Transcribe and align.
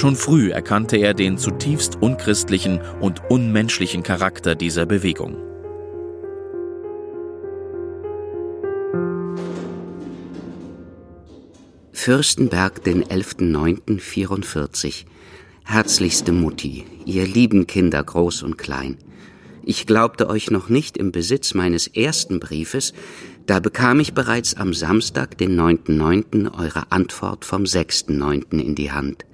Schon 0.00 0.16
früh 0.16 0.50
erkannte 0.50 0.96
er 0.96 1.12
den 1.12 1.36
zutiefst 1.36 1.98
unchristlichen 2.00 2.80
und 3.02 3.20
unmenschlichen 3.28 4.02
Charakter 4.02 4.54
dieser 4.54 4.86
Bewegung. 4.86 5.36
Fürstenberg, 11.92 12.82
den 12.82 13.04
11.09.44. 13.04 15.04
Herzlichste 15.66 16.32
Mutti, 16.32 16.86
ihr 17.04 17.26
lieben 17.26 17.66
Kinder, 17.66 18.02
groß 18.02 18.42
und 18.42 18.56
klein. 18.56 18.96
Ich 19.62 19.86
glaubte 19.86 20.30
euch 20.30 20.50
noch 20.50 20.70
nicht 20.70 20.96
im 20.96 21.12
Besitz 21.12 21.52
meines 21.52 21.86
ersten 21.86 22.40
Briefes, 22.40 22.94
da 23.44 23.60
bekam 23.60 24.00
ich 24.00 24.14
bereits 24.14 24.54
am 24.54 24.72
Samstag, 24.72 25.36
den 25.36 25.60
9.9., 25.60 26.58
eure 26.58 26.90
Antwort 26.90 27.44
vom 27.44 27.64
6.9. 27.64 28.58
in 28.60 28.74
die 28.74 28.92
Hand. 28.92 29.26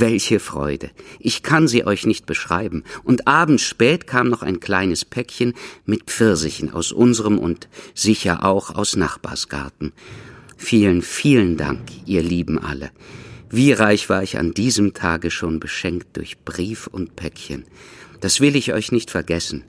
Welche 0.00 0.38
Freude! 0.38 0.90
Ich 1.18 1.42
kann 1.42 1.66
sie 1.66 1.84
euch 1.84 2.06
nicht 2.06 2.24
beschreiben. 2.24 2.84
Und 3.02 3.26
abends 3.26 3.64
spät 3.64 4.06
kam 4.06 4.28
noch 4.28 4.42
ein 4.42 4.60
kleines 4.60 5.04
Päckchen 5.04 5.54
mit 5.86 6.04
Pfirsichen 6.04 6.72
aus 6.72 6.92
unserem 6.92 7.36
und 7.36 7.68
sicher 7.94 8.44
auch 8.44 8.72
aus 8.76 8.94
Nachbarsgarten. 8.94 9.92
Vielen, 10.56 11.02
vielen 11.02 11.56
Dank, 11.56 11.80
ihr 12.06 12.22
Lieben 12.22 12.60
alle. 12.60 12.92
Wie 13.50 13.72
reich 13.72 14.08
war 14.08 14.22
ich 14.22 14.38
an 14.38 14.54
diesem 14.54 14.94
Tage 14.94 15.32
schon 15.32 15.58
beschenkt 15.58 16.16
durch 16.16 16.38
Brief 16.44 16.86
und 16.86 17.16
Päckchen. 17.16 17.64
Das 18.20 18.40
will 18.40 18.54
ich 18.54 18.72
euch 18.72 18.92
nicht 18.92 19.10
vergessen. 19.10 19.64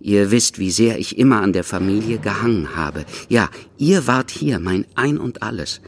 Ihr 0.00 0.32
wisst, 0.32 0.58
wie 0.58 0.72
sehr 0.72 0.98
ich 0.98 1.18
immer 1.18 1.40
an 1.40 1.52
der 1.52 1.62
Familie 1.62 2.18
gehangen 2.18 2.74
habe. 2.74 3.04
Ja, 3.28 3.48
ihr 3.78 4.08
wart 4.08 4.32
hier, 4.32 4.58
mein 4.58 4.86
Ein 4.96 5.18
und 5.18 5.44
alles. 5.44 5.80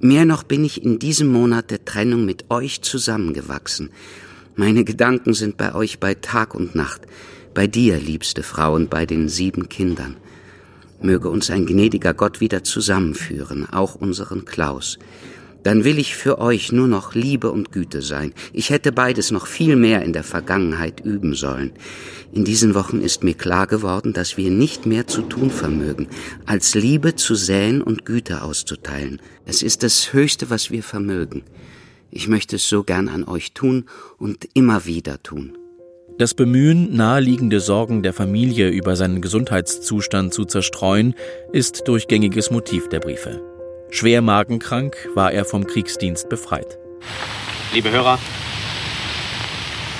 Mehr 0.00 0.24
noch 0.24 0.44
bin 0.44 0.64
ich 0.64 0.84
in 0.84 1.00
diesem 1.00 1.26
Monat 1.26 1.72
der 1.72 1.84
Trennung 1.84 2.24
mit 2.24 2.44
euch 2.50 2.82
zusammengewachsen. 2.82 3.90
Meine 4.54 4.84
Gedanken 4.84 5.34
sind 5.34 5.56
bei 5.56 5.74
euch 5.74 5.98
bei 5.98 6.14
Tag 6.14 6.54
und 6.54 6.76
Nacht, 6.76 7.02
bei 7.52 7.66
dir, 7.66 7.98
liebste 7.98 8.44
Frau, 8.44 8.74
und 8.74 8.90
bei 8.90 9.06
den 9.06 9.28
sieben 9.28 9.68
Kindern. 9.68 10.16
Möge 11.00 11.28
uns 11.28 11.50
ein 11.50 11.66
gnädiger 11.66 12.14
Gott 12.14 12.40
wieder 12.40 12.62
zusammenführen, 12.62 13.68
auch 13.72 13.96
unseren 13.96 14.44
Klaus. 14.44 14.98
Dann 15.62 15.84
will 15.84 15.98
ich 15.98 16.16
für 16.16 16.38
euch 16.38 16.72
nur 16.72 16.88
noch 16.88 17.14
Liebe 17.14 17.50
und 17.50 17.72
Güte 17.72 18.00
sein. 18.02 18.32
Ich 18.52 18.70
hätte 18.70 18.92
beides 18.92 19.30
noch 19.30 19.46
viel 19.46 19.76
mehr 19.76 20.02
in 20.02 20.12
der 20.12 20.24
Vergangenheit 20.24 21.00
üben 21.04 21.34
sollen. 21.34 21.72
In 22.32 22.44
diesen 22.44 22.74
Wochen 22.74 23.00
ist 23.00 23.24
mir 23.24 23.34
klar 23.34 23.66
geworden, 23.66 24.12
dass 24.12 24.36
wir 24.36 24.50
nicht 24.50 24.86
mehr 24.86 25.06
zu 25.06 25.22
tun 25.22 25.50
vermögen, 25.50 26.08
als 26.46 26.74
Liebe 26.74 27.16
zu 27.16 27.34
säen 27.34 27.82
und 27.82 28.04
Güte 28.04 28.42
auszuteilen. 28.42 29.20
Es 29.46 29.62
ist 29.62 29.82
das 29.82 30.12
Höchste, 30.12 30.50
was 30.50 30.70
wir 30.70 30.82
vermögen. 30.82 31.42
Ich 32.10 32.28
möchte 32.28 32.56
es 32.56 32.68
so 32.68 32.84
gern 32.84 33.08
an 33.08 33.24
euch 33.24 33.52
tun 33.52 33.84
und 34.18 34.48
immer 34.54 34.86
wieder 34.86 35.22
tun. 35.22 35.56
Das 36.18 36.34
Bemühen, 36.34 36.96
naheliegende 36.96 37.60
Sorgen 37.60 38.02
der 38.02 38.12
Familie 38.12 38.70
über 38.70 38.96
seinen 38.96 39.20
Gesundheitszustand 39.20 40.34
zu 40.34 40.44
zerstreuen, 40.44 41.14
ist 41.52 41.86
durchgängiges 41.86 42.50
Motiv 42.50 42.88
der 42.88 43.00
Briefe. 43.00 43.57
Schwer 43.90 44.20
magenkrank 44.22 44.96
war 45.14 45.32
er 45.32 45.44
vom 45.44 45.66
Kriegsdienst 45.66 46.28
befreit. 46.28 46.78
Liebe 47.72 47.90
Hörer, 47.90 48.18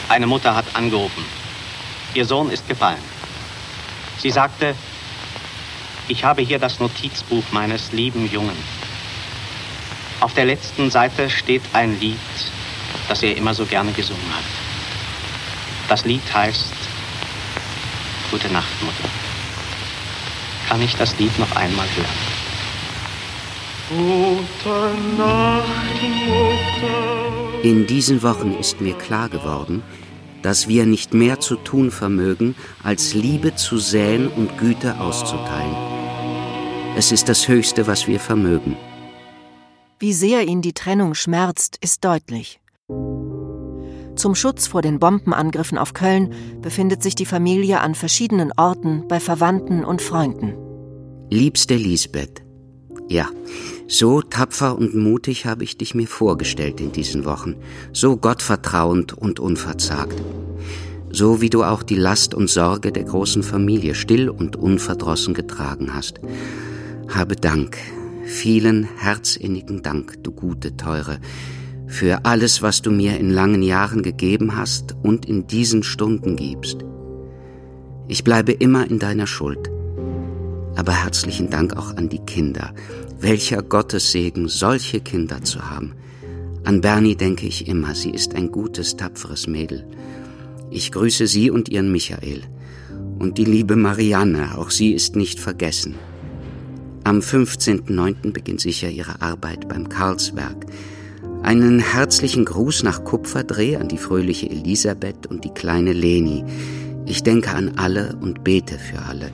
eine 0.08 0.26
Mutter 0.26 0.54
hat 0.54 0.66
angerufen. 0.74 1.24
Ihr 2.14 2.24
Sohn 2.24 2.50
ist 2.50 2.68
gefallen. 2.68 3.02
Sie 4.18 4.30
sagte, 4.30 4.74
ich 6.08 6.24
habe 6.24 6.42
hier 6.42 6.58
das 6.58 6.80
Notizbuch 6.80 7.44
meines 7.50 7.92
lieben 7.92 8.30
Jungen. 8.30 8.56
Auf 10.20 10.34
der 10.34 10.44
letzten 10.44 10.90
Seite 10.90 11.30
steht 11.30 11.62
ein 11.72 11.98
Lied, 12.00 12.18
das 13.08 13.22
er 13.22 13.36
immer 13.36 13.54
so 13.54 13.64
gerne 13.64 13.92
gesungen 13.92 14.34
hat. 14.34 14.44
Das 15.88 16.04
Lied 16.04 16.22
heißt 16.32 16.72
Gute 18.30 18.52
Nacht, 18.52 18.82
Mutter. 18.82 19.08
Kann 20.68 20.82
ich 20.82 20.94
das 20.96 21.18
Lied 21.18 21.38
noch 21.38 21.56
einmal 21.56 21.86
hören? 21.96 22.27
In 27.62 27.86
diesen 27.86 28.22
Wochen 28.22 28.52
ist 28.52 28.82
mir 28.82 28.92
klar 28.94 29.30
geworden, 29.30 29.82
dass 30.42 30.68
wir 30.68 30.84
nicht 30.84 31.14
mehr 31.14 31.40
zu 31.40 31.56
tun 31.56 31.90
vermögen, 31.90 32.54
als 32.82 33.14
Liebe 33.14 33.54
zu 33.54 33.78
säen 33.78 34.28
und 34.28 34.58
Güte 34.58 35.00
auszuteilen. 35.00 35.74
Es 36.96 37.12
ist 37.12 37.30
das 37.30 37.48
Höchste, 37.48 37.86
was 37.86 38.06
wir 38.06 38.20
vermögen. 38.20 38.76
Wie 39.98 40.12
sehr 40.12 40.46
ihn 40.46 40.60
die 40.60 40.74
Trennung 40.74 41.14
schmerzt, 41.14 41.78
ist 41.80 42.04
deutlich. 42.04 42.60
Zum 44.16 44.34
Schutz 44.34 44.66
vor 44.66 44.82
den 44.82 44.98
Bombenangriffen 44.98 45.78
auf 45.78 45.94
Köln 45.94 46.34
befindet 46.60 47.02
sich 47.02 47.14
die 47.14 47.24
Familie 47.24 47.80
an 47.80 47.94
verschiedenen 47.94 48.52
Orten 48.56 49.08
bei 49.08 49.18
Verwandten 49.18 49.84
und 49.84 50.02
Freunden. 50.02 50.54
Liebste 51.30 51.76
Lisbeth, 51.76 52.42
ja, 53.08 53.28
so 53.88 54.20
tapfer 54.20 54.76
und 54.76 54.94
mutig 54.94 55.46
habe 55.46 55.64
ich 55.64 55.78
dich 55.78 55.94
mir 55.94 56.06
vorgestellt 56.06 56.78
in 56.78 56.92
diesen 56.92 57.24
Wochen, 57.24 57.56
so 57.92 58.18
gottvertrauend 58.18 59.14
und 59.14 59.40
unverzagt. 59.40 60.22
So 61.10 61.40
wie 61.40 61.48
du 61.48 61.64
auch 61.64 61.82
die 61.82 61.96
Last 61.96 62.34
und 62.34 62.50
Sorge 62.50 62.92
der 62.92 63.04
großen 63.04 63.42
Familie 63.42 63.94
still 63.94 64.28
und 64.28 64.56
unverdrossen 64.56 65.32
getragen 65.32 65.94
hast. 65.94 66.20
Habe 67.08 67.34
Dank, 67.34 67.78
vielen 68.26 68.86
herzinnigen 68.98 69.82
Dank, 69.82 70.22
du 70.22 70.32
gute, 70.32 70.76
teure, 70.76 71.18
für 71.86 72.26
alles, 72.26 72.60
was 72.60 72.82
du 72.82 72.90
mir 72.90 73.18
in 73.18 73.30
langen 73.30 73.62
Jahren 73.62 74.02
gegeben 74.02 74.54
hast 74.54 74.94
und 75.02 75.24
in 75.24 75.46
diesen 75.46 75.82
Stunden 75.82 76.36
gibst. 76.36 76.84
Ich 78.06 78.22
bleibe 78.22 78.52
immer 78.52 78.88
in 78.88 78.98
deiner 78.98 79.26
Schuld. 79.26 79.70
Aber 80.78 80.92
herzlichen 80.92 81.50
Dank 81.50 81.76
auch 81.76 81.96
an 81.96 82.08
die 82.08 82.20
Kinder. 82.20 82.72
Welcher 83.18 83.64
Gottessegen, 83.64 84.46
solche 84.46 85.00
Kinder 85.00 85.42
zu 85.42 85.68
haben. 85.68 85.94
An 86.62 86.80
Bernie 86.80 87.16
denke 87.16 87.48
ich 87.48 87.66
immer, 87.66 87.96
sie 87.96 88.10
ist 88.10 88.36
ein 88.36 88.52
gutes, 88.52 88.96
tapferes 88.96 89.48
Mädel. 89.48 89.84
Ich 90.70 90.92
grüße 90.92 91.26
sie 91.26 91.50
und 91.50 91.68
ihren 91.68 91.90
Michael. 91.90 92.42
Und 93.18 93.38
die 93.38 93.44
liebe 93.44 93.74
Marianne, 93.74 94.56
auch 94.56 94.70
sie 94.70 94.92
ist 94.92 95.16
nicht 95.16 95.40
vergessen. 95.40 95.96
Am 97.02 97.18
15.09. 97.18 98.30
beginnt 98.30 98.60
sicher 98.60 98.88
ihre 98.88 99.20
Arbeit 99.20 99.68
beim 99.68 99.88
Karlsberg. 99.88 100.64
Einen 101.42 101.80
herzlichen 101.80 102.44
Gruß 102.44 102.84
nach 102.84 103.02
Kupferdreh 103.02 103.78
an 103.78 103.88
die 103.88 103.98
fröhliche 103.98 104.48
Elisabeth 104.48 105.26
und 105.26 105.42
die 105.42 105.52
kleine 105.52 105.92
Leni. 105.92 106.44
Ich 107.04 107.24
denke 107.24 107.50
an 107.50 107.72
alle 107.78 108.16
und 108.20 108.44
bete 108.44 108.78
für 108.78 109.02
alle. 109.02 109.32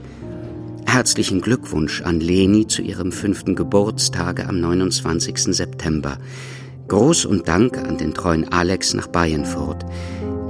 Herzlichen 0.87 1.41
Glückwunsch 1.41 2.03
an 2.03 2.21
Leni 2.21 2.67
zu 2.67 2.83
ihrem 2.83 3.11
fünften 3.11 3.55
Geburtstage 3.55 4.49
am 4.49 4.61
29. 4.61 5.55
September. 5.55 6.19
Gruß 6.89 7.25
und 7.25 7.49
Dank 7.49 7.79
an 7.79 7.99
den 7.99 8.15
treuen 8.15 8.51
Alex 8.53 8.95
nach 8.95 9.09
Bayernfurt. 9.09 9.85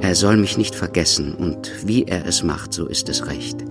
Er 0.01 0.15
soll 0.15 0.37
mich 0.37 0.59
nicht 0.59 0.75
vergessen 0.75 1.35
und 1.35 1.73
wie 1.87 2.05
er 2.05 2.27
es 2.27 2.43
macht, 2.43 2.75
so 2.75 2.87
ist 2.87 3.09
es 3.09 3.27
recht. 3.27 3.65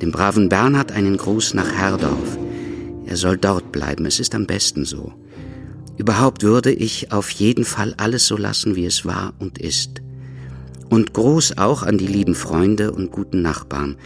Dem 0.00 0.12
braven 0.12 0.48
Bernhard 0.48 0.92
einen 0.92 1.16
Gruß 1.16 1.54
nach 1.54 1.72
Herdorf. 1.72 2.38
Er 3.04 3.16
soll 3.16 3.36
dort 3.36 3.72
bleiben, 3.72 4.06
es 4.06 4.20
ist 4.20 4.34
am 4.34 4.46
besten 4.46 4.84
so. 4.84 5.12
Überhaupt 5.98 6.42
würde 6.42 6.72
ich 6.72 7.10
auf 7.10 7.30
jeden 7.30 7.64
Fall 7.64 7.92
alles 7.96 8.26
so 8.26 8.36
lassen, 8.36 8.76
wie 8.76 8.86
es 8.86 9.04
war 9.04 9.34
und 9.40 9.58
ist. 9.58 10.00
Und 10.88 11.12
Gruß 11.12 11.58
auch 11.58 11.82
an 11.82 11.98
die 11.98 12.06
lieben 12.06 12.36
Freunde 12.36 12.92
und 12.92 13.10
guten 13.10 13.42
Nachbarn. 13.42 13.96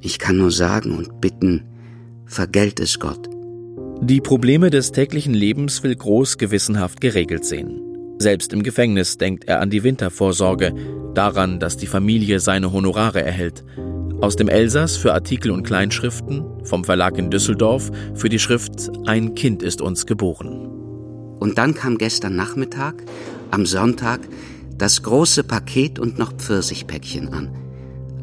Ich 0.00 0.18
kann 0.18 0.36
nur 0.36 0.50
sagen 0.50 0.96
und 0.96 1.20
bitten, 1.20 1.64
vergelt 2.26 2.80
es 2.80 2.98
Gott. 2.98 3.28
Die 4.02 4.20
Probleme 4.20 4.70
des 4.70 4.92
täglichen 4.92 5.32
Lebens 5.32 5.82
will 5.82 5.94
Groß 5.94 6.36
gewissenhaft 6.38 7.00
geregelt 7.00 7.44
sehen. 7.44 7.80
Selbst 8.18 8.52
im 8.52 8.62
Gefängnis 8.62 9.18
denkt 9.18 9.44
er 9.44 9.60
an 9.60 9.70
die 9.70 9.82
Wintervorsorge, 9.82 10.74
daran, 11.14 11.60
dass 11.60 11.76
die 11.76 11.86
Familie 11.86 12.40
seine 12.40 12.72
Honorare 12.72 13.22
erhält. 13.22 13.64
Aus 14.20 14.36
dem 14.36 14.48
Elsass 14.48 14.96
für 14.96 15.12
Artikel 15.12 15.50
und 15.50 15.62
Kleinschriften, 15.62 16.44
vom 16.64 16.84
Verlag 16.84 17.18
in 17.18 17.30
Düsseldorf 17.30 17.90
für 18.14 18.28
die 18.28 18.38
Schrift 18.38 18.90
Ein 19.06 19.34
Kind 19.34 19.62
ist 19.62 19.80
uns 19.80 20.06
geboren. 20.06 20.66
Und 21.38 21.58
dann 21.58 21.74
kam 21.74 21.98
gestern 21.98 22.36
Nachmittag, 22.36 23.02
am 23.50 23.66
Sonntag, 23.66 24.20
das 24.76 25.02
große 25.02 25.44
Paket 25.44 25.98
und 25.98 26.18
noch 26.18 26.32
Pfirsichpäckchen 26.32 27.32
an. 27.32 27.65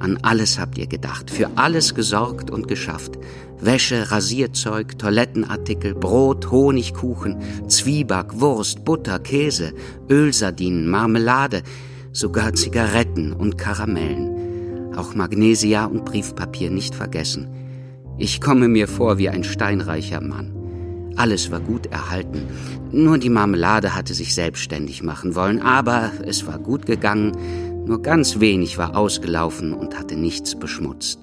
An 0.04 0.20
alles 0.22 0.60
habt 0.60 0.78
ihr 0.78 0.88
gedacht, 0.88 1.32
für 1.32 1.50
alles 1.56 1.96
gesorgt 1.96 2.52
und 2.52 2.68
geschafft. 2.68 3.18
Wäsche, 3.62 4.12
Rasierzeug, 4.12 5.00
Toilettenartikel, 5.00 5.96
Brot, 5.96 6.52
Honigkuchen, 6.52 7.38
Zwieback, 7.70 8.42
Wurst, 8.42 8.84
Butter, 8.84 9.20
Käse, 9.20 9.72
Ölsardinen, 10.10 10.90
Marmelade, 10.90 11.64
sogar 12.12 12.52
Zigaretten 12.52 13.32
und 13.32 13.58
Karamellen. 13.58 14.94
Auch 14.98 15.16
Magnesia 15.16 15.86
und 15.86 16.04
Briefpapier 16.04 16.70
nicht 16.70 16.96
vergessen. 16.96 17.48
Ich 18.18 18.42
komme 18.42 18.68
mir 18.68 18.90
vor 18.90 19.18
wie 19.20 19.30
ein 19.30 19.46
steinreicher 19.46 20.20
Mann. 20.20 20.54
Alles 21.16 21.50
war 21.50 21.62
gut 21.62 21.86
erhalten. 21.86 22.42
Nur 22.92 23.20
die 23.20 23.30
Marmelade 23.30 23.96
hatte 23.96 24.14
sich 24.14 24.34
selbstständig 24.34 25.02
machen 25.02 25.34
wollen, 25.34 25.62
aber 25.62 26.12
es 26.26 26.46
war 26.46 26.60
gut 26.60 26.86
gegangen. 26.86 27.32
Nur 27.86 28.02
ganz 28.02 28.40
wenig 28.40 28.78
war 28.78 28.96
ausgelaufen 28.96 29.74
und 29.74 29.98
hatte 29.98 30.16
nichts 30.16 30.58
beschmutzt. 30.58 31.20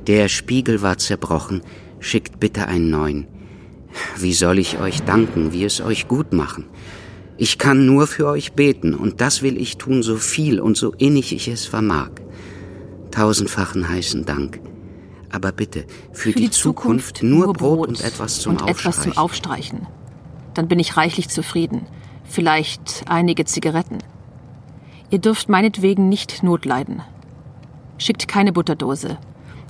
Der 0.06 0.28
Spiegel 0.28 0.82
war 0.82 0.98
zerbrochen, 0.98 1.62
schickt 1.98 2.38
bitte 2.40 2.68
einen 2.68 2.90
neuen. 2.90 3.26
Wie 4.16 4.32
soll 4.32 4.58
ich 4.58 4.78
euch 4.78 5.02
danken, 5.02 5.52
wie 5.52 5.64
es 5.64 5.80
euch 5.80 6.08
gut 6.08 6.32
machen? 6.32 6.64
Ich 7.42 7.56
kann 7.56 7.86
nur 7.86 8.06
für 8.06 8.26
euch 8.26 8.52
beten, 8.52 8.92
und 8.92 9.22
das 9.22 9.40
will 9.40 9.56
ich 9.56 9.78
tun, 9.78 10.02
so 10.02 10.16
viel 10.16 10.60
und 10.60 10.76
so 10.76 10.92
innig 10.92 11.32
ich 11.32 11.48
es 11.48 11.64
vermag. 11.64 12.10
Tausendfachen 13.12 13.88
heißen 13.88 14.26
Dank. 14.26 14.60
Aber 15.30 15.50
bitte, 15.50 15.86
für, 16.12 16.32
für 16.32 16.32
die, 16.32 16.42
die, 16.44 16.50
Zukunft, 16.50 17.16
Zukunft 17.16 17.22
nur 17.22 17.46
Brot, 17.54 17.78
Brot, 17.78 17.88
und 17.88 18.04
etwas 18.04 18.40
zum 18.40 18.56
und 18.56 18.62
Aufstreichen. 18.64 18.90
etwas 18.90 19.02
zum 19.02 19.16
Aufstreichen. 19.16 19.86
Dann 20.52 20.68
bin 20.68 20.78
ich 20.78 20.98
reichlich 20.98 21.30
zufrieden. 21.30 21.86
Vielleicht 22.24 23.04
einige 23.06 23.46
Zigaretten. 23.46 24.00
Ihr 25.08 25.18
dürft 25.18 25.48
meinetwegen 25.48 26.10
nicht 26.10 26.42
Not 26.42 26.66
leiden. 26.66 27.00
Schickt 27.96 28.28
keine 28.28 28.52
Butterdose. 28.52 29.16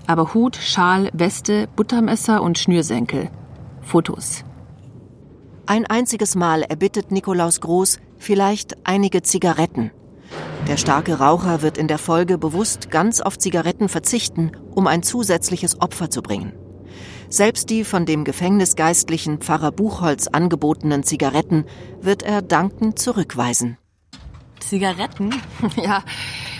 Aber 0.09 0.35
Hut, 0.35 0.57
Schal, 0.57 1.09
Weste, 1.13 1.69
Buttermesser 1.77 2.43
und 2.43 2.59
Schnürsenkel. 2.59 3.31
Fotos. 3.81 4.43
Ein 5.71 5.87
einziges 5.87 6.35
Mal 6.35 6.63
erbittet 6.63 7.13
Nikolaus 7.13 7.61
Groß 7.61 8.01
vielleicht 8.19 8.77
einige 8.83 9.23
Zigaretten. 9.23 9.93
Der 10.67 10.77
starke 10.77 11.21
Raucher 11.21 11.63
wird 11.63 11.79
in 11.79 11.87
der 11.87 11.99
Folge 11.99 12.39
bewusst 12.39 12.91
ganz 12.91 13.21
auf 13.21 13.39
Zigaretten 13.39 13.89
verzichten, 13.89 14.51
um 14.75 14.89
ein 14.89 15.05
zusätzliches 15.05 15.81
Opfer 15.81 16.11
zu 16.11 16.23
bringen. 16.23 16.55
Selbst 17.29 17.71
die 17.71 17.85
von 17.85 18.05
dem 18.05 18.25
Gefängnisgeistlichen 18.25 19.39
Pfarrer 19.39 19.71
Buchholz 19.71 20.27
angebotenen 20.27 21.05
Zigaretten 21.05 21.67
wird 22.01 22.25
er 22.25 22.43
dankend 22.43 22.99
zurückweisen. 22.99 23.79
Zigaretten? 24.59 25.33
Ja, 25.77 26.03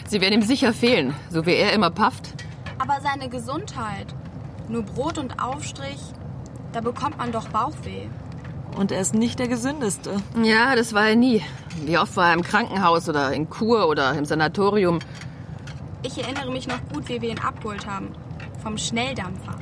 sie 0.07 0.21
werden 0.21 0.35
ihm 0.35 0.47
sicher 0.47 0.73
fehlen, 0.73 1.17
so 1.31 1.47
wie 1.47 1.57
er 1.57 1.73
immer 1.73 1.91
pafft. 1.91 2.33
Aber 2.79 3.01
seine 3.01 3.29
Gesundheit. 3.29 4.15
Nur 4.69 4.85
Brot 4.85 5.19
und 5.19 5.43
Aufstrich, 5.43 5.99
da 6.73 6.81
bekommt 6.81 7.19
man 7.19 7.33
doch 7.33 7.49
Bauchweh. 7.49 8.07
Und 8.77 8.93
er 8.93 9.01
ist 9.01 9.15
nicht 9.15 9.39
der 9.39 9.49
gesündeste. 9.49 10.17
Ja, 10.43 10.77
das 10.77 10.95
war 10.95 11.09
er 11.09 11.17
nie. 11.17 11.43
Wie 11.85 11.99
oft 11.99 12.17
war 12.17 12.29
er 12.29 12.35
im 12.35 12.43
Krankenhaus 12.43 13.09
oder 13.09 13.33
in 13.33 13.51
Kur 13.51 13.89
oder 13.89 14.15
im 14.15 14.25
Sanatorium? 14.25 15.01
Ich 16.03 16.23
erinnere 16.23 16.51
mich 16.51 16.67
noch 16.67 16.81
gut, 16.93 17.09
wie 17.09 17.21
wir 17.21 17.31
ihn 17.31 17.39
abgeholt 17.39 17.87
haben. 17.87 18.09
Vom 18.63 18.79
Schnelldampfer. 18.79 19.59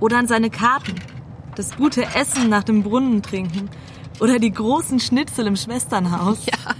Oder 0.00 0.18
an 0.18 0.26
seine 0.26 0.50
Karten. 0.50 0.94
Das 1.54 1.76
gute 1.76 2.04
Essen 2.14 2.48
nach 2.48 2.64
dem 2.64 2.82
Brunnen 2.82 3.22
trinken. 3.22 3.70
Oder 4.20 4.38
die 4.38 4.52
großen 4.52 5.00
Schnitzel 5.00 5.46
im 5.46 5.56
Schwesternhaus. 5.56 6.46
Ja, 6.46 6.74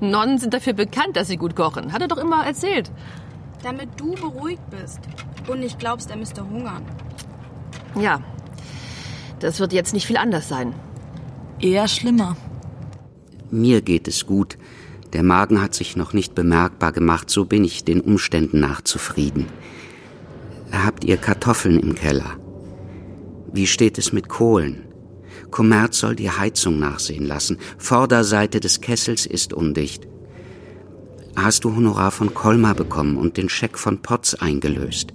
Nonnen 0.00 0.38
sind 0.38 0.54
dafür 0.54 0.72
bekannt, 0.72 1.16
dass 1.16 1.28
sie 1.28 1.36
gut 1.36 1.56
kochen. 1.56 1.92
Hat 1.92 2.02
er 2.02 2.08
doch 2.08 2.18
immer 2.18 2.44
erzählt. 2.44 2.90
Damit 3.62 3.88
du 3.98 4.14
beruhigt 4.14 4.68
bist 4.70 5.00
und 5.48 5.60
nicht 5.60 5.78
glaubst, 5.78 6.10
er 6.10 6.16
müsste 6.16 6.42
hungern. 6.42 6.84
Ja, 7.94 8.20
das 9.40 9.60
wird 9.60 9.72
jetzt 9.72 9.92
nicht 9.92 10.06
viel 10.06 10.16
anders 10.16 10.48
sein. 10.48 10.74
Eher 11.60 11.88
schlimmer. 11.88 12.36
Mir 13.50 13.82
geht 13.82 14.08
es 14.08 14.26
gut. 14.26 14.56
Der 15.12 15.22
Magen 15.22 15.60
hat 15.60 15.74
sich 15.74 15.96
noch 15.96 16.12
nicht 16.12 16.34
bemerkbar 16.34 16.92
gemacht, 16.92 17.30
so 17.30 17.44
bin 17.44 17.64
ich 17.64 17.84
den 17.84 18.00
Umständen 18.00 18.60
nach 18.60 18.80
zufrieden. 18.82 19.46
Habt 20.70 21.04
ihr 21.04 21.16
Kartoffeln 21.16 21.80
im 21.80 21.96
Keller? 21.96 22.36
Wie 23.52 23.66
steht 23.66 23.98
es 23.98 24.12
mit 24.12 24.28
Kohlen? 24.28 24.84
Kommerz 25.50 25.98
soll 25.98 26.14
die 26.14 26.30
Heizung 26.30 26.78
nachsehen 26.78 27.26
lassen. 27.26 27.58
Vorderseite 27.76 28.60
des 28.60 28.80
Kessels 28.80 29.26
ist 29.26 29.52
undicht. 29.52 30.06
Hast 31.34 31.64
du 31.64 31.74
Honorar 31.74 32.12
von 32.12 32.34
Kolmar 32.34 32.74
bekommen 32.74 33.16
und 33.16 33.36
den 33.36 33.48
Scheck 33.48 33.78
von 33.78 34.00
Potz 34.00 34.34
eingelöst? 34.34 35.12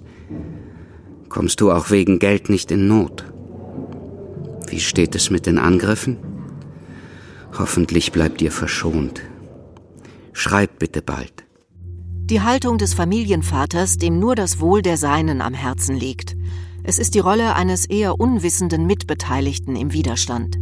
Kommst 1.30 1.60
du 1.60 1.70
auch 1.72 1.90
wegen 1.90 2.18
Geld 2.18 2.50
nicht 2.50 2.70
in 2.70 2.86
Not? 2.86 3.24
Wie 4.66 4.80
steht 4.80 5.14
es 5.14 5.30
mit 5.30 5.46
den 5.46 5.58
Angriffen? 5.58 6.18
Hoffentlich 7.58 8.12
bleibt 8.12 8.42
ihr 8.42 8.52
verschont. 8.52 9.22
Schreibt 10.32 10.78
bitte 10.78 11.02
bald. 11.02 11.44
Die 12.28 12.40
Haltung 12.40 12.76
des 12.76 12.92
Familienvaters, 12.92 13.98
dem 13.98 14.18
nur 14.18 14.34
das 14.34 14.58
Wohl 14.58 14.82
der 14.82 14.96
Seinen 14.96 15.40
am 15.40 15.54
Herzen 15.54 15.96
liegt. 15.96 16.36
Es 16.82 16.98
ist 16.98 17.14
die 17.14 17.20
Rolle 17.20 17.54
eines 17.54 17.86
eher 17.86 18.20
unwissenden 18.20 18.86
Mitbeteiligten 18.86 19.76
im 19.76 19.92
Widerstand. 19.92 20.58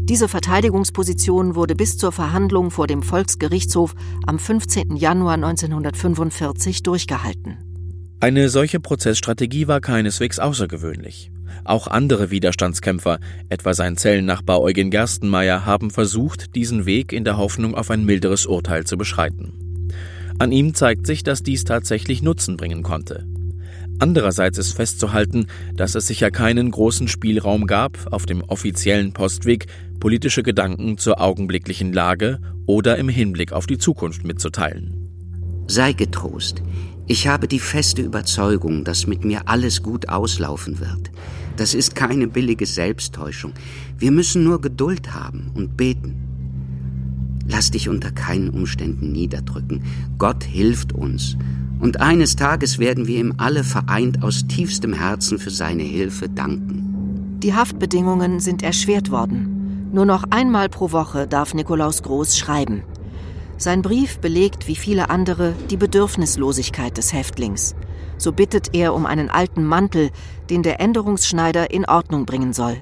Diese 0.00 0.28
Verteidigungsposition 0.28 1.54
wurde 1.54 1.74
bis 1.74 1.98
zur 1.98 2.12
Verhandlung 2.12 2.70
vor 2.70 2.86
dem 2.86 3.02
Volksgerichtshof 3.02 3.94
am 4.26 4.38
15. 4.38 4.96
Januar 4.96 5.34
1945 5.34 6.82
durchgehalten. 6.82 7.58
Eine 8.20 8.48
solche 8.48 8.80
Prozessstrategie 8.80 9.68
war 9.68 9.80
keineswegs 9.80 10.38
außergewöhnlich. 10.38 11.30
Auch 11.64 11.86
andere 11.86 12.30
Widerstandskämpfer, 12.30 13.18
etwa 13.48 13.74
sein 13.74 13.96
Zellennachbar 13.96 14.60
Eugen 14.60 14.90
Gerstenmeier, 14.90 15.66
haben 15.66 15.90
versucht, 15.90 16.54
diesen 16.54 16.86
Weg 16.86 17.12
in 17.12 17.24
der 17.24 17.36
Hoffnung 17.36 17.74
auf 17.74 17.90
ein 17.90 18.04
milderes 18.04 18.46
Urteil 18.46 18.84
zu 18.84 18.96
beschreiten. 18.96 19.52
An 20.38 20.52
ihm 20.52 20.74
zeigt 20.74 21.06
sich, 21.06 21.22
dass 21.22 21.42
dies 21.42 21.64
tatsächlich 21.64 22.22
Nutzen 22.22 22.56
bringen 22.56 22.82
konnte. 22.82 23.26
Andererseits 23.98 24.58
ist 24.58 24.74
festzuhalten, 24.74 25.46
dass 25.74 25.96
es 25.96 26.06
sicher 26.06 26.30
keinen 26.30 26.70
großen 26.70 27.08
Spielraum 27.08 27.66
gab, 27.66 28.12
auf 28.12 28.26
dem 28.26 28.42
offiziellen 28.42 29.12
Postweg 29.12 29.66
politische 29.98 30.44
Gedanken 30.44 30.98
zur 30.98 31.20
augenblicklichen 31.20 31.92
Lage 31.92 32.38
oder 32.66 32.96
im 32.96 33.08
Hinblick 33.08 33.52
auf 33.52 33.66
die 33.66 33.78
Zukunft 33.78 34.24
mitzuteilen. 34.24 35.08
Sei 35.66 35.92
getrost. 35.92 36.62
Ich 37.10 37.26
habe 37.26 37.48
die 37.48 37.58
feste 37.58 38.02
Überzeugung, 38.02 38.84
dass 38.84 39.06
mit 39.06 39.24
mir 39.24 39.48
alles 39.48 39.82
gut 39.82 40.10
auslaufen 40.10 40.78
wird. 40.78 41.10
Das 41.56 41.72
ist 41.72 41.94
keine 41.94 42.28
billige 42.28 42.66
Selbsttäuschung. 42.66 43.54
Wir 43.96 44.10
müssen 44.10 44.44
nur 44.44 44.60
Geduld 44.60 45.14
haben 45.14 45.50
und 45.54 45.74
beten. 45.78 46.16
Lass 47.48 47.70
dich 47.70 47.88
unter 47.88 48.10
keinen 48.10 48.50
Umständen 48.50 49.10
niederdrücken. 49.10 49.84
Gott 50.18 50.44
hilft 50.44 50.92
uns. 50.92 51.38
Und 51.80 51.98
eines 51.98 52.36
Tages 52.36 52.78
werden 52.78 53.06
wir 53.06 53.20
ihm 53.20 53.32
alle 53.38 53.64
vereint 53.64 54.22
aus 54.22 54.46
tiefstem 54.46 54.92
Herzen 54.92 55.38
für 55.38 55.50
seine 55.50 55.84
Hilfe 55.84 56.28
danken. 56.28 57.38
Die 57.42 57.54
Haftbedingungen 57.54 58.38
sind 58.38 58.62
erschwert 58.62 59.10
worden. 59.10 59.88
Nur 59.94 60.04
noch 60.04 60.24
einmal 60.28 60.68
pro 60.68 60.92
Woche 60.92 61.26
darf 61.26 61.54
Nikolaus 61.54 62.02
Groß 62.02 62.36
schreiben. 62.36 62.82
Sein 63.58 63.82
Brief 63.82 64.20
belegt 64.20 64.68
wie 64.68 64.76
viele 64.76 65.10
andere 65.10 65.52
die 65.68 65.76
Bedürfnislosigkeit 65.76 66.96
des 66.96 67.12
Häftlings. 67.12 67.74
So 68.16 68.30
bittet 68.32 68.72
er 68.72 68.94
um 68.94 69.04
einen 69.04 69.30
alten 69.30 69.64
Mantel, 69.64 70.10
den 70.48 70.62
der 70.62 70.80
Änderungsschneider 70.80 71.72
in 71.72 71.84
Ordnung 71.84 72.24
bringen 72.24 72.52
soll. 72.52 72.76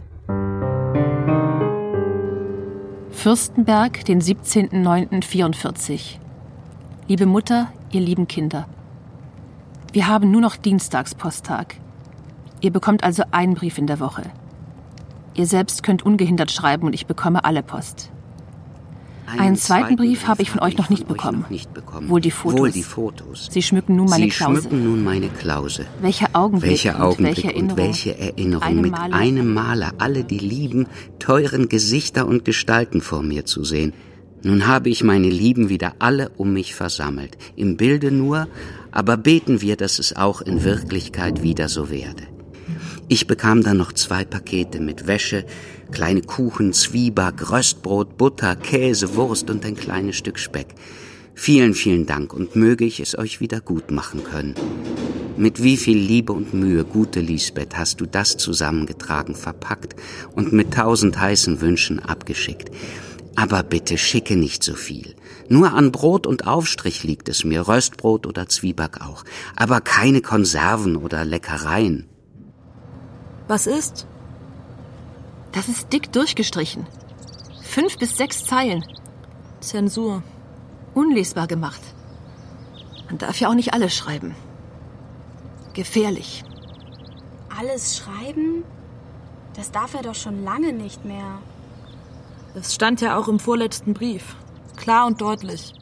Fürstenberg, 3.10 4.04
den 4.04 4.20
17.09.44. 4.20 6.18
Liebe 7.08 7.24
Mutter, 7.24 7.72
ihr 7.90 8.02
lieben 8.02 8.28
Kinder. 8.28 8.68
Wir 9.92 10.08
haben 10.08 10.30
nur 10.30 10.42
noch 10.42 10.56
Dienstagsposttag. 10.56 11.76
Ihr 12.60 12.70
bekommt 12.70 13.02
also 13.02 13.22
einen 13.30 13.54
Brief 13.54 13.78
in 13.78 13.86
der 13.86 13.98
Woche. 13.98 14.24
Ihr 15.32 15.46
selbst 15.46 15.82
könnt 15.82 16.04
ungehindert 16.04 16.50
schreiben 16.50 16.86
und 16.86 16.92
ich 16.92 17.06
bekomme 17.06 17.46
alle 17.46 17.62
Post. 17.62 18.10
Einen 19.26 19.56
zweiten 19.56 19.96
Brief 19.96 20.26
habe 20.26 20.42
ich 20.42 20.50
von 20.50 20.60
euch 20.60 20.76
noch 20.78 20.90
nicht 20.90 21.06
bekommen. 21.08 21.44
Wohl 22.08 22.20
die 22.20 22.30
Fotos. 22.30 22.58
Wohl 22.60 22.70
die 22.70 22.82
Fotos. 22.82 23.48
Sie 23.50 23.62
schmücken 23.62 23.96
nun 23.96 24.06
meine 24.08 24.24
Sie 24.24 24.30
Klause. 24.30 24.60
schmücken 24.60 24.84
nun 24.84 25.04
meine 25.04 25.28
Klause. 25.28 25.86
Welcher 26.00 26.28
Augenblick, 26.32 26.70
Welcher 26.70 26.96
und 26.96 27.02
Augenblick 27.02 27.36
welche 27.36 27.48
und 27.48 27.54
Erinnerung. 27.54 27.78
welche 27.78 28.18
Erinnerung 28.18 28.80
mit 28.80 28.94
einem 28.94 29.52
Male 29.54 29.90
alle 29.98 30.24
die 30.24 30.38
lieben, 30.38 30.86
teuren 31.18 31.68
Gesichter 31.68 32.26
und 32.26 32.44
Gestalten 32.44 33.00
vor 33.00 33.22
mir 33.22 33.44
zu 33.44 33.64
sehen. 33.64 33.92
Nun 34.42 34.66
habe 34.66 34.90
ich 34.90 35.02
meine 35.02 35.28
Lieben 35.28 35.68
wieder 35.68 35.94
alle 35.98 36.30
um 36.36 36.52
mich 36.52 36.74
versammelt. 36.74 37.36
Im 37.56 37.76
Bilde 37.76 38.12
nur, 38.12 38.46
aber 38.92 39.16
beten 39.16 39.60
wir, 39.60 39.76
dass 39.76 39.98
es 39.98 40.14
auch 40.14 40.40
in 40.40 40.62
Wirklichkeit 40.62 41.42
wieder 41.42 41.68
so 41.68 41.90
werde. 41.90 42.22
Ich 43.08 43.28
bekam 43.28 43.62
dann 43.62 43.76
noch 43.76 43.92
zwei 43.92 44.24
Pakete 44.24 44.80
mit 44.80 45.06
Wäsche, 45.06 45.46
kleine 45.92 46.22
Kuchen, 46.22 46.72
Zwieback, 46.72 47.52
Röstbrot, 47.52 48.16
Butter, 48.18 48.56
Käse, 48.56 49.14
Wurst 49.14 49.48
und 49.48 49.64
ein 49.64 49.76
kleines 49.76 50.16
Stück 50.16 50.40
Speck. 50.40 50.74
Vielen, 51.32 51.74
vielen 51.74 52.06
Dank 52.06 52.32
und 52.32 52.56
möge 52.56 52.84
ich 52.84 52.98
es 52.98 53.16
euch 53.16 53.40
wieder 53.40 53.60
gut 53.60 53.92
machen 53.92 54.24
können. 54.24 54.54
Mit 55.36 55.62
wie 55.62 55.76
viel 55.76 55.98
Liebe 55.98 56.32
und 56.32 56.52
Mühe, 56.52 56.84
gute 56.84 57.20
Lisbeth, 57.20 57.76
hast 57.76 58.00
du 58.00 58.06
das 58.06 58.38
zusammengetragen, 58.38 59.36
verpackt 59.36 59.94
und 60.34 60.52
mit 60.52 60.74
tausend 60.74 61.20
heißen 61.20 61.60
Wünschen 61.60 62.00
abgeschickt. 62.00 62.70
Aber 63.36 63.62
bitte 63.62 63.98
schicke 63.98 64.34
nicht 64.34 64.64
so 64.64 64.74
viel. 64.74 65.14
Nur 65.48 65.74
an 65.74 65.92
Brot 65.92 66.26
und 66.26 66.46
Aufstrich 66.48 67.04
liegt 67.04 67.28
es 67.28 67.44
mir, 67.44 67.68
Röstbrot 67.68 68.26
oder 68.26 68.48
Zwieback 68.48 69.02
auch. 69.02 69.22
Aber 69.54 69.80
keine 69.80 70.22
Konserven 70.22 70.96
oder 70.96 71.24
Leckereien. 71.24 72.08
Was 73.48 73.66
ist? 73.66 74.06
Das 75.52 75.68
ist 75.68 75.92
dick 75.92 76.12
durchgestrichen. 76.12 76.86
Fünf 77.62 77.98
bis 77.98 78.16
sechs 78.16 78.44
Zeilen. 78.44 78.84
Zensur. 79.60 80.22
Unlesbar 80.94 81.46
gemacht. 81.46 81.80
Man 83.08 83.18
darf 83.18 83.38
ja 83.38 83.48
auch 83.48 83.54
nicht 83.54 83.72
alles 83.72 83.94
schreiben. 83.94 84.34
Gefährlich. 85.74 86.42
Alles 87.58 87.98
schreiben? 87.98 88.64
Das 89.54 89.70
darf 89.70 89.94
er 89.94 90.02
doch 90.02 90.14
schon 90.14 90.44
lange 90.44 90.72
nicht 90.72 91.04
mehr. 91.04 91.38
Das 92.54 92.74
stand 92.74 93.00
ja 93.00 93.18
auch 93.18 93.28
im 93.28 93.38
vorletzten 93.38 93.94
Brief. 93.94 94.36
Klar 94.76 95.06
und 95.06 95.20
deutlich. 95.20 95.72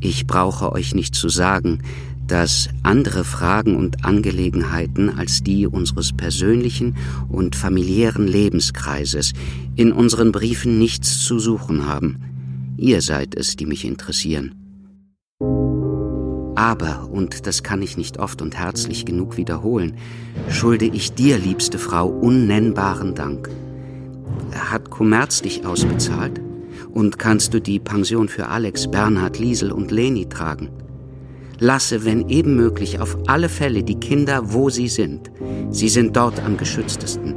Ich 0.00 0.26
brauche 0.26 0.72
euch 0.72 0.94
nicht 0.94 1.14
zu 1.14 1.28
sagen, 1.28 1.82
dass 2.26 2.68
andere 2.82 3.24
Fragen 3.24 3.76
und 3.76 4.04
Angelegenheiten 4.04 5.10
als 5.10 5.42
die 5.42 5.66
unseres 5.66 6.12
persönlichen 6.12 6.96
und 7.28 7.56
familiären 7.56 8.26
Lebenskreises 8.26 9.32
in 9.76 9.92
unseren 9.92 10.32
Briefen 10.32 10.78
nichts 10.78 11.24
zu 11.24 11.38
suchen 11.38 11.86
haben. 11.86 12.74
Ihr 12.76 13.00
seid 13.00 13.34
es, 13.34 13.56
die 13.56 13.66
mich 13.66 13.84
interessieren. 13.84 14.54
Aber, 16.56 17.08
und 17.10 17.46
das 17.46 17.62
kann 17.62 17.82
ich 17.82 17.96
nicht 17.96 18.18
oft 18.18 18.40
und 18.40 18.56
herzlich 18.56 19.04
genug 19.04 19.36
wiederholen, 19.36 19.96
schulde 20.48 20.86
ich 20.86 21.12
dir, 21.12 21.38
liebste 21.38 21.78
Frau, 21.78 22.08
unnennbaren 22.08 23.14
Dank. 23.14 23.50
Hat 24.52 24.90
Kommerz 24.90 25.42
dich 25.42 25.66
ausbezahlt? 25.66 26.40
Und 26.92 27.18
kannst 27.18 27.52
du 27.52 27.60
die 27.60 27.78
Pension 27.78 28.28
für 28.28 28.48
Alex, 28.48 28.90
Bernhard, 28.90 29.38
Liesel 29.38 29.70
und 29.70 29.90
Leni 29.90 30.28
tragen? 30.28 30.70
Lasse, 31.58 32.04
wenn 32.04 32.28
eben 32.28 32.56
möglich, 32.56 33.00
auf 33.00 33.16
alle 33.26 33.48
Fälle 33.48 33.82
die 33.82 33.98
Kinder, 33.98 34.52
wo 34.52 34.68
sie 34.68 34.88
sind. 34.88 35.30
Sie 35.70 35.88
sind 35.88 36.16
dort 36.16 36.40
am 36.44 36.56
geschütztesten. 36.56 37.34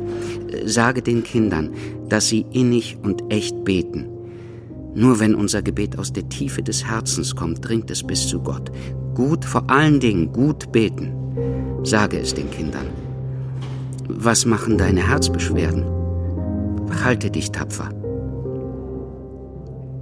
Äh, 0.49 0.67
Sage 0.67 1.01
den 1.01 1.23
Kindern, 1.23 1.71
dass 2.09 2.27
sie 2.27 2.45
innig 2.51 2.97
und 3.01 3.23
echt 3.31 3.63
beten. 3.63 4.07
Nur 4.95 5.19
wenn 5.19 5.35
unser 5.35 5.61
Gebet 5.61 5.97
aus 5.97 6.11
der 6.11 6.27
Tiefe 6.27 6.61
des 6.61 6.85
Herzens 6.85 7.35
kommt, 7.35 7.67
dringt 7.67 7.89
es 7.91 8.03
bis 8.03 8.27
zu 8.27 8.41
Gott. 8.41 8.71
Gut, 9.15 9.45
vor 9.45 9.69
allen 9.69 9.99
Dingen 9.99 10.31
gut 10.33 10.71
beten. 10.71 11.13
Sage 11.83 12.19
es 12.19 12.33
den 12.33 12.49
Kindern. 12.51 12.87
Was 14.07 14.45
machen 14.45 14.77
deine 14.77 15.07
Herzbeschwerden? 15.07 15.85
Halte 17.03 17.29
dich 17.29 17.51
tapfer. 17.51 17.98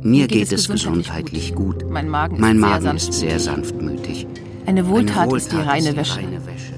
Mir 0.01 0.27
geht 0.27 0.51
es 0.51 0.67
gesundheitlich 0.69 1.55
gut. 1.55 1.89
Mein 1.89 2.09
Magen 2.09 2.35
ist 2.35 2.41
Mein 2.41 2.59
sehr 2.59 2.69
Magen 2.69 2.95
ist 2.95 3.13
sanftmütig. 3.13 3.15
sehr 3.19 3.39
sanftmütig. 3.39 4.27
Eine 4.65 4.87
Wohltat, 4.87 5.27
Eine 5.27 5.37
ist 5.37 5.51
die 5.51 5.55
Wohltat 5.57 5.67
reine 5.71 5.85
ist 5.87 5.93
die 5.93 5.97
Wäsche. 5.97 6.17
reine 6.17 6.45
Wäsche. 6.45 6.73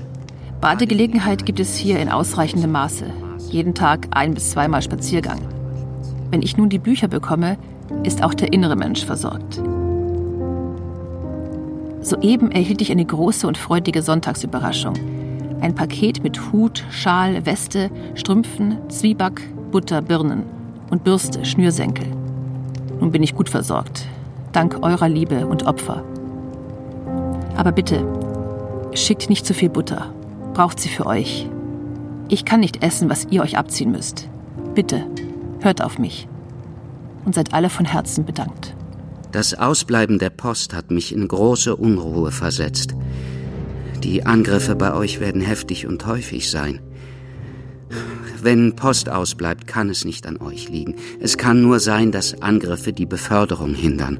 Badegelegenheit 0.62 1.46
gibt 1.46 1.60
es 1.60 1.76
hier 1.76 2.00
in 2.00 2.10
ausreichendem 2.10 2.72
Maße. 2.72 3.06
Jeden 3.50 3.74
Tag 3.74 4.08
ein 4.12 4.34
bis 4.34 4.52
zweimal 4.52 4.82
Spaziergang. 4.82 5.40
Wenn 6.32 6.42
ich 6.42 6.58
nun 6.58 6.70
die 6.70 6.80
Bücher 6.80 7.08
bekomme, 7.08 7.58
ist 8.04 8.24
auch 8.24 8.34
der 8.34 8.54
innere 8.54 8.76
Mensch 8.76 9.06
versorgt. 9.06 9.62
Soeben 12.02 12.52
erhielt 12.52 12.82
ich 12.82 12.92
eine 12.92 13.06
große 13.06 13.48
und 13.48 13.58
freudige 13.58 14.02
Sonntagsüberraschung. 14.02 14.94
Ein 15.62 15.76
Paket 15.76 16.24
mit 16.24 16.52
Hut, 16.52 16.86
Schal, 16.90 17.46
Weste, 17.46 17.90
Strümpfen, 18.16 18.78
Zwieback, 18.90 19.42
Butter, 19.72 20.02
Birnen 20.02 20.44
und 20.90 21.04
Bürste, 21.04 21.44
Schnürsenkel. 21.46 22.06
Nun 23.00 23.12
bin 23.12 23.24
ich 23.24 23.36
gut 23.36 23.50
versorgt, 23.50 24.06
dank 24.52 24.80
eurer 24.82 25.10
Liebe 25.10 25.48
und 25.48 25.66
Opfer. 25.66 26.04
Aber 27.56 27.72
bitte, 27.72 28.06
schickt 28.94 29.30
nicht 29.30 29.46
zu 29.46 29.54
viel 29.54 29.70
Butter. 29.70 30.14
Braucht 30.54 30.80
sie 30.80 30.90
für 30.90 31.06
euch. 31.06 31.50
Ich 32.28 32.46
kann 32.46 32.60
nicht 32.60 32.84
essen, 32.84 33.10
was 33.10 33.28
ihr 33.32 33.42
euch 33.42 33.58
abziehen 33.58 33.92
müsst. 33.92 34.30
Bitte, 34.76 35.06
hört 35.62 35.82
auf 35.82 36.00
mich. 36.00 36.28
Und 37.26 37.36
seid 37.36 37.54
alle 37.54 37.70
von 37.70 37.86
Herzen 37.86 38.26
bedankt. 38.26 38.76
Das 39.32 39.54
Ausbleiben 39.54 40.20
der 40.20 40.32
Post 40.32 40.74
hat 40.74 40.90
mich 40.90 41.14
in 41.14 41.28
große 41.28 41.76
Unruhe 41.76 42.32
versetzt. 42.32 42.96
Die 44.04 44.26
Angriffe 44.26 44.76
bei 44.76 44.94
euch 44.94 45.20
werden 45.20 45.42
heftig 45.42 45.86
und 45.86 46.06
häufig 46.06 46.50
sein. 46.50 46.80
Wenn 48.42 48.76
Post 48.76 49.10
ausbleibt, 49.10 49.68
kann 49.68 49.90
es 49.90 50.06
nicht 50.06 50.26
an 50.26 50.38
euch 50.38 50.70
liegen. 50.70 50.96
Es 51.20 51.38
kann 51.38 51.62
nur 51.62 51.80
sein, 51.80 52.12
dass 52.12 52.42
Angriffe 52.42 52.94
die 52.94 53.06
Beförderung 53.06 53.74
hindern. 53.74 54.20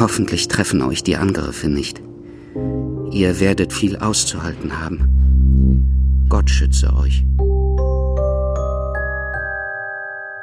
Hoffentlich 0.00 0.48
treffen 0.48 0.82
euch 0.82 1.02
die 1.02 1.16
Angriffe 1.16 1.68
nicht. 1.68 2.00
Ihr 3.10 3.38
werdet 3.40 3.72
viel 3.72 3.96
auszuhalten 3.96 4.80
haben. 4.80 6.26
Gott 6.28 6.50
schütze 6.50 6.94
euch. 6.96 7.24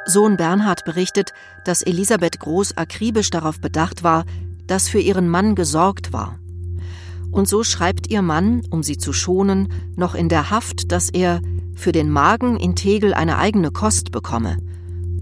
Sohn 0.06 0.36
Bernhard 0.36 0.84
berichtet, 0.84 1.32
dass 1.64 1.82
Elisabeth 1.82 2.40
Groß 2.40 2.76
akribisch 2.76 3.30
darauf 3.30 3.60
bedacht 3.60 4.02
war, 4.02 4.24
dass 4.66 4.88
für 4.88 5.00
ihren 5.00 5.28
Mann 5.28 5.54
gesorgt 5.54 6.12
war. 6.12 6.38
Und 7.30 7.48
so 7.48 7.64
schreibt 7.64 8.10
ihr 8.10 8.20
Mann, 8.20 8.62
um 8.70 8.82
sie 8.82 8.98
zu 8.98 9.12
schonen, 9.12 9.72
noch 9.96 10.14
in 10.14 10.28
der 10.28 10.50
Haft, 10.50 10.92
dass 10.92 11.08
er 11.08 11.40
für 11.74 11.92
den 11.92 12.10
Magen 12.10 12.56
in 12.56 12.76
Tegel 12.76 13.14
eine 13.14 13.38
eigene 13.38 13.70
Kost 13.70 14.12
bekomme. 14.12 14.58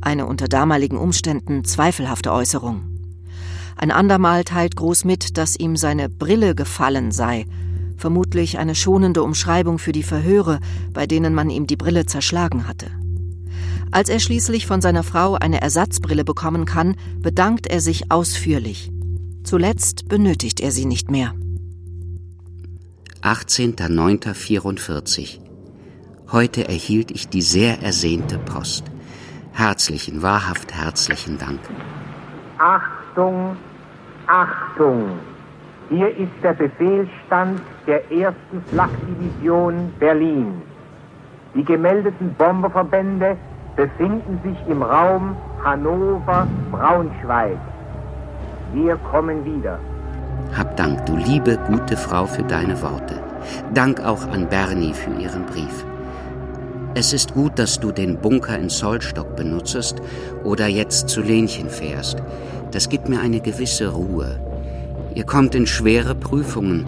Eine 0.00 0.26
unter 0.26 0.48
damaligen 0.48 0.96
Umständen 0.96 1.64
zweifelhafte 1.64 2.32
Äußerung. 2.32 2.82
Ein 3.76 3.90
andermal 3.90 4.44
teilt 4.44 4.76
Groß 4.76 5.04
mit, 5.04 5.38
dass 5.38 5.56
ihm 5.56 5.76
seine 5.76 6.08
Brille 6.08 6.54
gefallen 6.54 7.12
sei, 7.12 7.46
vermutlich 7.96 8.58
eine 8.58 8.74
schonende 8.74 9.22
Umschreibung 9.22 9.78
für 9.78 9.92
die 9.92 10.02
Verhöre, 10.02 10.60
bei 10.92 11.06
denen 11.06 11.34
man 11.34 11.50
ihm 11.50 11.66
die 11.66 11.76
Brille 11.76 12.06
zerschlagen 12.06 12.66
hatte. 12.66 12.86
Als 13.90 14.08
er 14.08 14.20
schließlich 14.20 14.66
von 14.66 14.80
seiner 14.80 15.02
Frau 15.02 15.34
eine 15.34 15.60
Ersatzbrille 15.60 16.24
bekommen 16.24 16.64
kann, 16.64 16.96
bedankt 17.20 17.66
er 17.66 17.80
sich 17.80 18.10
ausführlich. 18.10 18.90
Zuletzt 19.44 20.08
benötigt 20.08 20.60
er 20.60 20.70
sie 20.70 20.84
nicht 20.84 21.10
mehr. 21.10 21.34
18.09.44 23.22 25.49
Heute 26.32 26.68
erhielt 26.68 27.10
ich 27.10 27.28
die 27.28 27.42
sehr 27.42 27.82
ersehnte 27.82 28.38
Post. 28.38 28.84
Herzlichen, 29.52 30.22
wahrhaft 30.22 30.72
herzlichen 30.72 31.38
Dank. 31.38 31.60
Ach, 32.58 33.00
Achtung, 33.10 33.56
Achtung! 34.28 35.18
Hier 35.88 36.16
ist 36.16 36.30
der 36.44 36.52
Befehlsstand 36.52 37.60
der 37.88 38.02
1. 38.08 38.34
Flakdivision 38.70 39.92
Berlin. 39.98 40.62
Die 41.56 41.64
gemeldeten 41.64 42.32
Bomberverbände 42.38 43.36
befinden 43.74 44.38
sich 44.44 44.56
im 44.68 44.82
Raum 44.82 45.36
Hannover-Braunschweig. 45.64 47.58
Wir 48.72 48.96
kommen 49.10 49.44
wieder. 49.44 49.80
Hab 50.56 50.76
Dank, 50.76 51.04
du 51.06 51.16
liebe, 51.16 51.58
gute 51.66 51.96
Frau, 51.96 52.26
für 52.26 52.44
deine 52.44 52.80
Worte. 52.80 53.20
Dank 53.74 54.00
auch 54.04 54.24
an 54.28 54.48
Bernie 54.48 54.94
für 54.94 55.12
ihren 55.20 55.44
Brief. 55.46 55.84
Es 56.94 57.12
ist 57.12 57.34
gut, 57.34 57.58
dass 57.58 57.78
du 57.78 57.92
den 57.92 58.18
Bunker 58.20 58.58
in 58.58 58.68
Zollstock 58.68 59.36
benutzest 59.36 60.02
oder 60.42 60.66
jetzt 60.66 61.08
zu 61.08 61.22
Lenchen 61.22 61.70
fährst. 61.70 62.16
Das 62.72 62.88
gibt 62.88 63.08
mir 63.08 63.20
eine 63.20 63.40
gewisse 63.40 63.88
Ruhe. 63.88 64.40
Ihr 65.14 65.24
kommt 65.24 65.54
in 65.54 65.66
schwere 65.66 66.16
Prüfungen. 66.16 66.86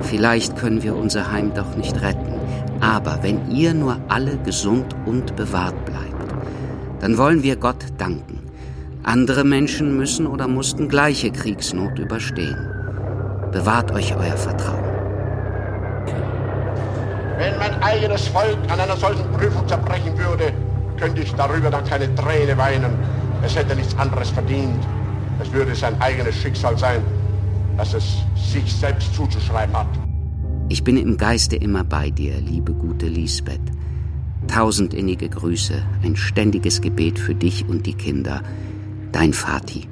Vielleicht 0.00 0.56
können 0.56 0.82
wir 0.82 0.96
unser 0.96 1.30
Heim 1.30 1.54
doch 1.54 1.76
nicht 1.76 2.02
retten. 2.02 2.34
Aber 2.80 3.20
wenn 3.22 3.50
ihr 3.50 3.72
nur 3.72 3.98
alle 4.08 4.36
gesund 4.38 4.94
und 5.06 5.36
bewahrt 5.36 5.84
bleibt, 5.84 6.34
dann 7.00 7.16
wollen 7.16 7.42
wir 7.44 7.56
Gott 7.56 7.84
danken. 7.98 8.40
Andere 9.04 9.44
Menschen 9.44 9.96
müssen 9.96 10.26
oder 10.26 10.48
mussten 10.48 10.88
gleiche 10.88 11.30
Kriegsnot 11.30 12.00
überstehen. 12.00 12.68
Bewahrt 13.52 13.92
euch 13.92 14.16
euer 14.16 14.36
Vertrauen. 14.36 14.85
Wenn 17.38 17.58
mein 17.58 17.82
eigenes 17.82 18.28
Volk 18.28 18.56
an 18.68 18.80
einer 18.80 18.96
solchen 18.96 19.30
Prüfung 19.32 19.66
zerbrechen 19.68 20.16
würde, 20.18 20.52
könnte 20.98 21.22
ich 21.22 21.34
darüber 21.34 21.70
dann 21.70 21.84
keine 21.84 22.14
Träne 22.14 22.56
weinen. 22.56 22.92
Es 23.42 23.54
hätte 23.54 23.76
nichts 23.76 23.96
anderes 23.98 24.30
verdient. 24.30 24.82
Es 25.40 25.52
würde 25.52 25.74
sein 25.74 26.00
eigenes 26.00 26.34
Schicksal 26.36 26.78
sein 26.78 27.02
dass 27.76 27.94
es 27.94 28.16
sich 28.34 28.72
selbst 28.72 29.14
zuzuschreiben 29.14 29.76
hat. 29.76 29.88
Ich 30.68 30.82
bin 30.82 30.96
im 30.96 31.16
Geiste 31.16 31.56
immer 31.56 31.84
bei 31.84 32.10
dir, 32.10 32.40
liebe 32.40 32.72
gute 32.72 33.06
Lisbeth. 33.06 33.60
Tausend 34.48 34.94
innige 34.94 35.28
Grüße, 35.28 35.82
ein 36.02 36.16
ständiges 36.16 36.80
Gebet 36.80 37.18
für 37.18 37.34
dich 37.34 37.68
und 37.68 37.86
die 37.86 37.94
Kinder. 37.94 38.42
Dein 39.12 39.32
Vati. 39.32 39.88